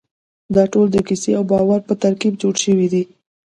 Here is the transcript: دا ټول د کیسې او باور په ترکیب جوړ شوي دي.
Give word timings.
دا 0.55 0.63
ټول 0.73 0.87
د 0.91 0.97
کیسې 1.07 1.31
او 1.37 1.43
باور 1.51 1.79
په 1.87 1.93
ترکیب 2.03 2.33
جوړ 2.41 2.55
شوي 2.63 2.87
دي. 2.93 3.03